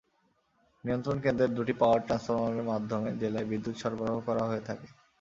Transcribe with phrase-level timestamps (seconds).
[0.83, 4.87] নিয়ন্ত্রণ কেন্দ্রের দুটি পাওয়ার ট্রান্সফরমারের মাধ্যমে জেলায় বিদ্যুৎ সরবরাহ করা হয়ে থাকে।